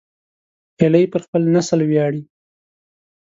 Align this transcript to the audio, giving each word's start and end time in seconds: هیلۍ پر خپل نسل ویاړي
هیلۍ 0.79 1.05
پر 1.11 1.21
خپل 1.25 1.41
نسل 1.55 1.79
ویاړي 1.85 2.21